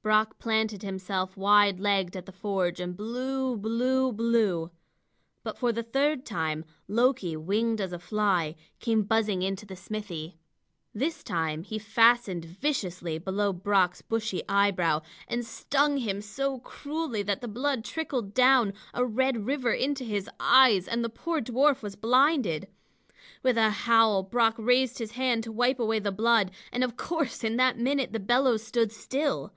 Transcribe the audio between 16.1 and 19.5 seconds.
so cruelly that the blood trickled down, a red